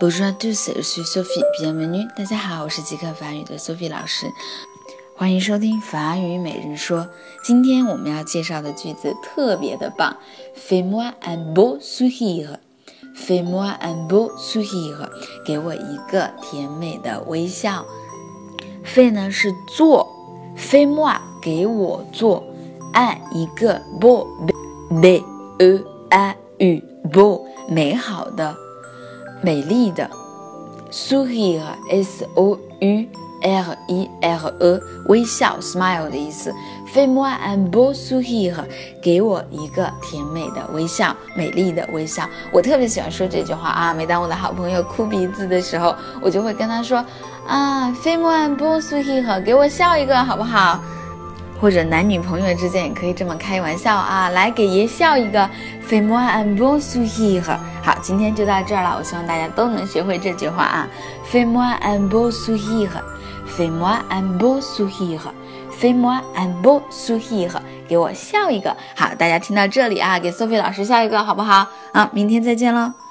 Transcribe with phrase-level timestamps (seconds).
[0.00, 1.44] Bonjour à tous, je suis Sophie.
[1.60, 2.08] Bienvenue.
[2.16, 4.26] 大家好，我是即刻法语的 Sophie 老师，
[5.16, 7.08] 欢迎收听法语每日说。
[7.44, 10.16] 今天我们要介绍的句子特别的棒
[10.68, 12.56] ，Fais-moi un beau sourire.
[13.16, 15.08] Fais-moi un beau sourire.
[15.46, 17.86] 给我一个甜美的微笑。
[18.84, 20.08] Fais 呢是做
[20.58, 22.42] ，Fais-moi 给我做，
[22.92, 24.26] 按一个 beau
[25.00, 25.24] b
[25.60, 28.63] e a u beau 美好的。
[29.44, 30.08] 美丽的
[30.90, 33.06] ，sourire s o u
[33.42, 36.50] r i r e 微笑，smile 的意思。
[36.94, 38.54] Fais-moi un beau sourire，
[39.02, 42.26] 给我一个甜美的微笑，美丽的微笑。
[42.50, 43.92] 我特别喜欢说这句话啊！
[43.92, 47.04] 每当我的好朋友哭鼻子的时候，我就会跟他说
[47.46, 50.80] 啊，Fais-moi un beau sourire，给我笑一个好不好？
[51.60, 55.48] 或者男女朋友之间也可以这么开玩笑啊，来，给爷笑一个
[55.88, 57.56] ，Fais-moi un beau sourire。
[57.82, 60.88] 好，今天就到这儿了，我希望大家都能学会这句话啊
[61.30, 67.56] ，Fais-moi un beau sourire，Fais-moi un beau sourire，Fais-moi un beau sourire，
[67.88, 68.76] 給我笑一个。
[68.96, 71.66] 好，大家听到这里啊，给 Sophie 老师笑一个好不好？
[71.92, 73.03] 啊，明天再见喽。